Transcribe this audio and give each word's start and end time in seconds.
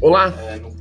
Olá, 0.00 0.32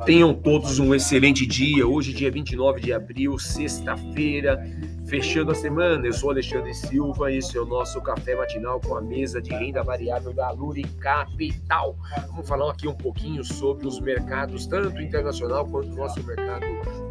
tenham 0.05 0.33
todos 0.33 0.77
um 0.79 0.93
excelente 0.93 1.45
dia. 1.45 1.87
Hoje, 1.87 2.13
dia 2.13 2.29
29 2.29 2.81
de 2.81 2.93
abril, 2.93 3.39
sexta-feira, 3.39 4.63
fechando 5.07 5.51
a 5.51 5.55
semana. 5.55 6.05
Eu 6.05 6.13
sou 6.13 6.29
Alexandre 6.29 6.73
Silva 6.73 7.31
e 7.31 7.37
esse 7.37 7.57
é 7.57 7.61
o 7.61 7.65
nosso 7.65 8.01
café 8.01 8.35
matinal 8.35 8.79
com 8.79 8.95
a 8.95 9.01
mesa 9.01 9.41
de 9.41 9.51
renda 9.51 9.83
variável 9.83 10.33
da 10.33 10.51
Luri 10.51 10.83
Capital. 10.99 11.95
Vamos 12.27 12.47
falar 12.47 12.71
aqui 12.71 12.87
um 12.87 12.93
pouquinho 12.93 13.43
sobre 13.43 13.87
os 13.87 13.99
mercados, 13.99 14.67
tanto 14.67 15.01
internacional 15.01 15.65
quanto 15.65 15.91
o 15.91 15.95
nosso 15.95 16.21
mercado 16.23 16.65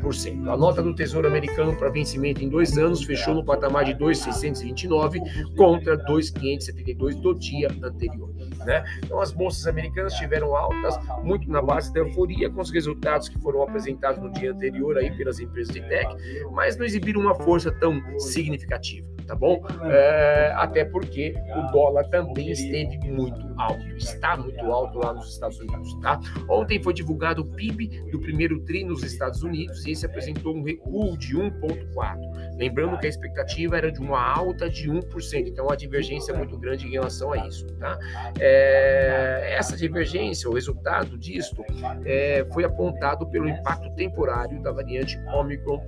A 0.49 0.57
nota 0.57 0.83
do 0.83 0.95
Tesouro 0.95 1.29
Americano 1.29 1.77
para 1.77 1.89
vencimento 1.89 2.43
em 2.43 2.49
dois 2.49 2.77
anos 2.77 3.05
fechou 3.05 3.35
no 3.35 3.45
patamar 3.45 3.85
de 3.85 3.95
2,629 3.95 5.21
contra 5.57 5.97
2,572 5.97 7.17
do 7.17 7.35
dia 7.35 7.69
anterior. 7.83 8.31
Né? 8.65 8.85
Então 9.05 9.21
as 9.21 9.33
bolsas 9.33 9.67
americanas 9.67 10.15
tiveram 10.15 10.57
altas 10.57 10.99
muito 11.23 11.49
na 11.51 11.63
base 11.63 11.93
da 11.93 12.01
euforia 12.01 12.51
com 12.51 12.61
os 12.61 12.71
resultados 12.71 13.29
que 13.29 13.39
foram 13.41 13.63
apresentados 13.63 14.21
no 14.21 14.33
dia 14.33 14.53
anterior 14.53 14.99
aí 14.99 15.17
pelas 15.17 15.39
empresas 15.39 15.73
de 15.75 15.81
tech, 15.83 16.15
mas 16.51 16.77
não 16.77 16.85
exibiram 16.85 17.21
uma 17.21 17.35
força 17.35 17.71
tão 17.71 18.01
significativa 18.19 19.12
tá 19.33 19.37
bom? 19.37 19.63
É, 19.85 20.53
até 20.57 20.85
porque 20.85 21.35
o 21.57 21.73
dólar 21.73 22.05
também 22.09 22.51
esteve 22.51 22.99
muito 22.99 23.41
alto, 23.57 23.83
está 23.97 24.37
muito 24.37 24.61
alto 24.67 24.99
lá 24.99 25.15
nos 25.15 25.33
Estados 25.33 25.59
Unidos, 25.59 25.99
tá? 26.01 26.21
Ontem 26.51 26.83
foi 26.83 26.93
divulgado 26.93 27.41
o 27.41 27.47
PIB 27.47 28.11
do 28.11 28.21
primeiro 28.21 28.61
TRI 28.61 28.85
nos 28.85 29.03
Estados 29.03 29.43
Unidos 29.43 29.87
e 29.87 29.93
esse 29.93 30.05
apresentou 30.05 30.55
um 30.55 30.63
recuo 30.63 31.17
de 31.17 31.35
1,4. 31.35 32.57
Lembrando 32.59 32.99
que 32.99 33.07
a 33.07 33.09
expectativa 33.09 33.77
era 33.79 33.91
de 33.91 34.01
uma 34.01 34.21
alta 34.23 34.69
de 34.69 34.91
1%, 34.91 35.47
então 35.47 35.71
a 35.71 35.77
divergência 35.77 36.33
é 36.33 36.37
muito 36.37 36.59
grande 36.59 36.87
em 36.87 36.91
relação 36.91 37.33
a 37.33 37.47
isso, 37.47 37.67
tá? 37.79 37.99
É, 38.39 39.55
essa 39.57 39.75
divergência, 39.77 40.49
o 40.51 40.53
resultado 40.53 41.17
disto, 41.17 41.65
é, 42.05 42.45
foi 42.53 42.65
apontado 42.65 43.27
pelo 43.31 43.49
impacto 43.49 43.91
temporário 43.95 44.63
da 44.63 44.73
variante 44.73 45.19
Omicron 45.35 45.83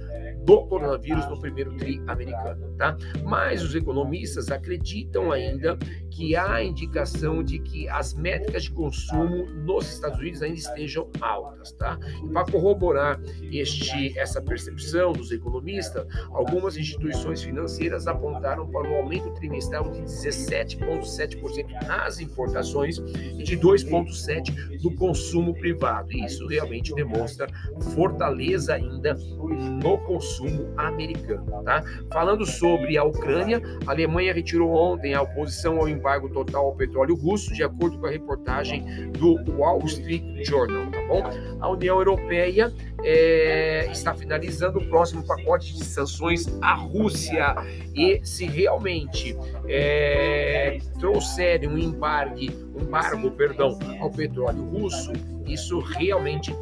do 0.44 0.66
coronavírus 0.66 1.26
no 1.28 1.40
primeiro 1.40 1.74
TRI 1.76 2.00
americano, 2.06 2.74
tá? 2.76 2.96
Mas 3.24 3.62
os 3.62 3.74
economistas 3.74 4.50
acreditam 4.50 5.32
ainda 5.32 5.76
que 6.10 6.36
há 6.36 6.62
indicação 6.62 7.42
de 7.42 7.58
que 7.58 7.88
as 7.88 8.12
métricas 8.14 8.64
de 8.64 8.70
consumo 8.70 9.46
nos 9.46 9.90
Estados 9.90 10.18
Unidos 10.18 10.42
ainda 10.42 10.58
estejam 10.58 11.08
altas, 11.20 11.72
tá? 11.72 11.98
E 12.22 12.28
para 12.28 12.44
corroborar 12.50 13.20
este, 13.50 14.16
essa 14.18 14.40
percepção 14.40 15.12
dos 15.12 15.32
economistas, 15.32 16.06
algumas 16.30 16.76
instituições 16.76 17.42
financeiras 17.42 18.06
apontaram 18.06 18.68
para 18.68 18.88
um 18.88 18.96
aumento 18.96 19.32
trimestral 19.34 19.90
de 19.90 20.02
17,7% 20.02 21.86
nas 21.86 22.20
importações 22.20 22.98
e 22.98 23.42
de 23.42 23.56
2,7% 23.56 24.80
do 24.82 24.90
consumo 24.94 25.54
privado. 25.54 26.12
E 26.12 26.24
isso 26.24 26.46
realmente 26.46 26.94
demonstra 26.94 27.46
fortaleza 27.94 28.74
ainda 28.74 29.14
no 29.14 29.98
consumo 29.98 30.33
americano, 30.76 31.62
tá? 31.64 31.82
Falando 32.12 32.46
sobre 32.46 32.96
a 32.96 33.04
Ucrânia, 33.04 33.60
a 33.86 33.90
Alemanha 33.90 34.32
retirou 34.32 34.70
ontem 34.70 35.14
a 35.14 35.22
oposição 35.22 35.78
ao 35.78 35.88
embargo 35.88 36.28
total 36.28 36.66
ao 36.66 36.74
petróleo 36.74 37.14
russo, 37.14 37.52
de 37.52 37.62
acordo 37.62 37.98
com 37.98 38.06
a 38.06 38.10
reportagem 38.10 39.10
do 39.12 39.36
Wall 39.52 39.84
Street 39.84 40.44
Journal, 40.46 40.90
tá 40.90 41.00
bom? 41.08 41.22
A 41.60 41.70
União 41.70 41.98
Europeia 41.98 42.72
é, 43.02 43.86
está 43.90 44.14
finalizando 44.14 44.78
o 44.78 44.88
próximo 44.88 45.26
pacote 45.26 45.74
de 45.74 45.84
sanções 45.84 46.46
à 46.62 46.74
Rússia 46.74 47.54
e 47.94 48.20
se 48.24 48.46
realmente 48.46 49.36
é, 49.68 50.78
trouxerem 50.98 51.68
um 51.68 51.78
embargo, 51.78 52.36
um 52.74 52.82
embargo, 52.82 53.30
perdão, 53.32 53.78
ao 54.00 54.10
petróleo 54.10 54.62
russo, 54.64 55.12
isso 55.46 55.78
realmente 55.80 56.52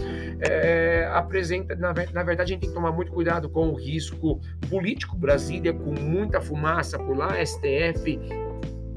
É, 0.41 1.09
apresenta, 1.11 1.75
na, 1.75 1.91
na, 2.13 2.23
verdade, 2.23 2.41
a 2.41 2.45
gente 2.45 2.61
tem 2.61 2.69
que 2.69 2.75
tomar 2.75 2.91
muito 2.91 3.11
cuidado 3.11 3.49
com 3.49 3.69
o 3.69 3.73
risco 3.73 4.39
político. 4.69 5.17
Brasília 5.17 5.73
com 5.73 5.91
muita 5.91 6.39
fumaça 6.39 6.99
por 6.99 7.17
lá, 7.17 7.43
STF 7.43 8.19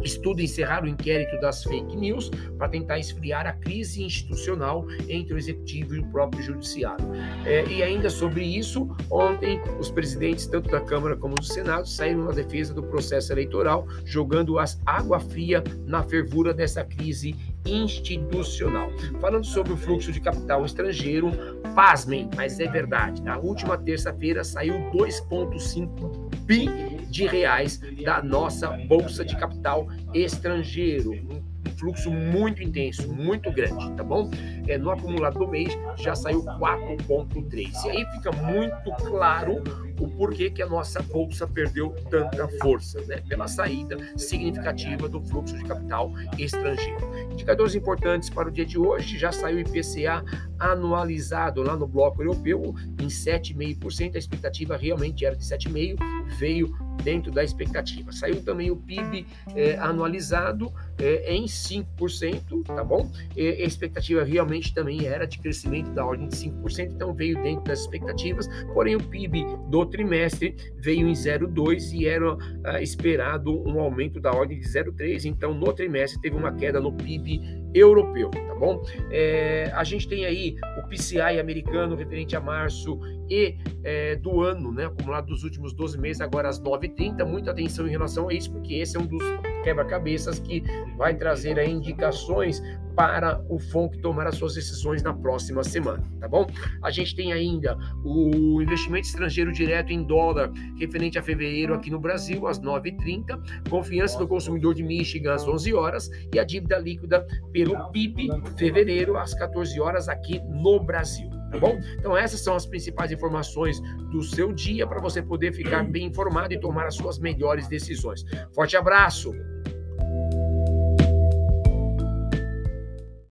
estuda 0.02 0.42
encerrar 0.42 0.84
o 0.84 0.88
inquérito 0.88 1.40
das 1.40 1.62
fake 1.64 1.96
news 1.96 2.30
para 2.58 2.68
tentar 2.68 2.98
esfriar 2.98 3.46
a 3.46 3.52
crise 3.52 4.02
institucional 4.02 4.86
entre 5.08 5.34
o 5.34 5.38
executivo 5.38 5.94
e 5.94 5.98
o 6.00 6.06
próprio 6.06 6.42
judiciário. 6.42 7.04
É, 7.44 7.64
e 7.66 7.82
ainda 7.82 8.10
sobre 8.10 8.44
isso, 8.44 8.88
ontem 9.10 9.60
os 9.78 9.90
presidentes 9.90 10.46
tanto 10.46 10.70
da 10.70 10.80
Câmara 10.80 11.16
como 11.16 11.34
do 11.34 11.44
Senado 11.44 11.88
saíram 11.88 12.24
na 12.24 12.32
defesa 12.32 12.74
do 12.74 12.82
processo 12.82 13.32
eleitoral, 13.32 13.86
jogando 14.04 14.58
as 14.58 14.80
água 14.84 15.20
fria 15.20 15.62
na 15.86 16.02
fervura 16.02 16.52
dessa 16.52 16.84
crise 16.84 17.34
institucional. 17.64 18.90
Falando 19.20 19.46
sobre 19.46 19.72
o 19.72 19.76
fluxo 19.76 20.12
de 20.12 20.20
capital 20.20 20.64
estrangeiro, 20.64 21.30
pasmem, 21.74 22.28
mas 22.36 22.58
é 22.60 22.66
verdade. 22.66 23.22
Na 23.22 23.38
última 23.38 23.78
terça-feira 23.78 24.42
saiu 24.44 24.74
2,5 24.92 26.30
bi 26.44 26.68
de 27.12 27.26
reais 27.26 27.78
da 28.02 28.22
nossa 28.22 28.70
bolsa 28.70 29.22
de 29.22 29.36
capital 29.36 29.86
estrangeiro. 30.14 31.12
Um 31.12 31.70
fluxo 31.76 32.10
muito 32.10 32.62
intenso, 32.62 33.12
muito 33.12 33.52
grande, 33.52 33.92
tá 33.92 34.02
bom? 34.02 34.30
É, 34.66 34.78
no 34.78 34.90
acumulado 34.90 35.38
do 35.38 35.46
mês 35.46 35.76
já 35.98 36.14
saiu 36.14 36.42
4,3. 36.42 37.84
E 37.84 37.90
aí 37.90 38.06
fica 38.12 38.32
muito 38.32 38.90
claro 39.04 39.62
o 39.98 40.08
porquê 40.08 40.50
que 40.50 40.62
a 40.62 40.66
nossa 40.66 41.02
bolsa 41.02 41.46
perdeu 41.46 41.90
tanta 42.10 42.48
força, 42.60 43.00
né? 43.02 43.22
Pela 43.28 43.48
saída 43.48 43.96
significativa 44.16 45.08
do 45.08 45.20
fluxo 45.20 45.56
de 45.56 45.64
capital 45.64 46.12
estrangeiro. 46.38 47.00
Indicadores 47.32 47.74
importantes 47.74 48.30
para 48.30 48.48
o 48.48 48.50
dia 48.50 48.66
de 48.66 48.78
hoje, 48.78 49.18
já 49.18 49.32
saiu 49.32 49.58
o 49.58 49.60
IPCA 49.60 50.24
anualizado 50.58 51.62
lá 51.62 51.76
no 51.76 51.86
bloco 51.86 52.22
europeu 52.22 52.74
em 53.00 53.08
7,5%, 53.08 54.14
a 54.14 54.18
expectativa 54.18 54.76
realmente 54.76 55.24
era 55.24 55.36
de 55.36 55.44
7,5%, 55.44 55.98
veio 56.38 56.74
dentro 57.02 57.32
da 57.32 57.42
expectativa. 57.42 58.12
Saiu 58.12 58.42
também 58.42 58.70
o 58.70 58.76
PIB 58.76 59.26
é, 59.54 59.76
anualizado 59.78 60.72
é, 60.98 61.34
em 61.34 61.44
5%, 61.44 62.64
tá 62.64 62.84
bom? 62.84 63.10
E 63.36 63.48
a 63.48 63.64
expectativa 63.64 64.22
realmente 64.22 64.72
também 64.72 65.06
era 65.06 65.26
de 65.26 65.38
crescimento 65.38 65.90
da 65.90 66.04
ordem 66.04 66.28
de 66.28 66.36
5%, 66.36 66.92
então 66.92 67.12
veio 67.12 67.42
dentro 67.42 67.64
das 67.64 67.80
expectativas, 67.80 68.48
porém 68.72 68.96
o 68.96 69.02
PIB 69.02 69.44
do 69.68 69.84
trimestre 69.92 70.56
veio 70.78 71.06
em 71.06 71.12
0,2 71.12 71.92
e 71.92 72.08
era 72.08 72.36
ah, 72.64 72.82
esperado 72.82 73.62
um 73.68 73.78
aumento 73.78 74.20
da 74.20 74.32
ordem 74.32 74.58
de 74.58 74.66
0,3, 74.66 75.26
então 75.26 75.54
no 75.54 75.72
trimestre 75.72 76.20
teve 76.20 76.34
uma 76.34 76.52
queda 76.52 76.80
no 76.80 76.92
PIB 76.92 77.40
europeu, 77.74 78.30
tá 78.30 78.54
bom? 78.54 78.82
É, 79.10 79.70
a 79.74 79.84
gente 79.84 80.08
tem 80.08 80.24
aí 80.24 80.56
o 80.78 80.88
PCI 80.88 81.38
americano 81.38 81.94
referente 81.94 82.36
a 82.36 82.40
março 82.40 82.98
e 83.30 83.56
é, 83.82 84.16
do 84.16 84.42
ano, 84.42 84.72
né, 84.72 84.86
acumulado 84.86 85.26
dos 85.26 85.42
últimos 85.42 85.72
12 85.72 85.98
meses, 85.98 86.20
agora 86.20 86.48
às 86.48 86.60
9h30. 86.60 87.24
Muita 87.24 87.50
atenção 87.50 87.86
em 87.86 87.90
relação 87.90 88.28
a 88.28 88.34
isso, 88.34 88.52
porque 88.52 88.74
esse 88.74 88.96
é 88.96 89.00
um 89.00 89.06
dos 89.06 89.22
quebra-cabeças 89.64 90.38
que 90.38 90.62
vai 90.96 91.14
trazer 91.14 91.56
indicações 91.66 92.62
para 92.94 93.42
o 93.48 93.58
FONC 93.58 93.98
tomar 93.98 94.26
as 94.26 94.36
suas 94.36 94.54
decisões 94.54 95.02
na 95.02 95.12
próxima 95.12 95.62
semana, 95.64 96.04
tá 96.20 96.28
bom? 96.28 96.46
A 96.82 96.90
gente 96.90 97.14
tem 97.14 97.32
ainda 97.32 97.76
o 98.04 98.60
investimento 98.60 99.06
estrangeiro 99.06 99.52
direto 99.52 99.92
em 99.92 100.02
dólar 100.02 100.50
referente 100.78 101.18
a 101.18 101.22
fevereiro 101.22 101.74
aqui 101.74 101.90
no 101.90 101.98
Brasil, 101.98 102.46
às 102.46 102.60
9h30, 102.60 103.68
confiança 103.68 104.18
do 104.18 104.28
consumidor 104.28 104.74
de 104.74 104.82
Michigan 104.82 105.34
às 105.34 105.46
11 105.46 105.74
horas 105.74 106.10
e 106.34 106.38
a 106.38 106.44
dívida 106.44 106.78
líquida 106.78 107.26
pelo 107.52 107.90
PIB 107.90 108.28
fevereiro 108.56 109.16
às 109.16 109.34
14 109.34 109.80
horas 109.80 110.08
aqui 110.08 110.40
no 110.40 110.80
Brasil. 110.80 111.30
Tá 111.50 111.58
bom? 111.58 111.78
Então, 111.98 112.16
essas 112.16 112.40
são 112.40 112.54
as 112.56 112.64
principais 112.64 113.12
informações 113.12 113.78
do 114.10 114.22
seu 114.22 114.54
dia 114.54 114.86
para 114.86 115.00
você 115.00 115.20
poder 115.20 115.52
ficar 115.52 115.84
bem 115.84 116.06
informado 116.06 116.54
e 116.54 116.58
tomar 116.58 116.86
as 116.86 116.94
suas 116.94 117.18
melhores 117.18 117.68
decisões. 117.68 118.24
Forte 118.54 118.74
abraço! 118.74 119.34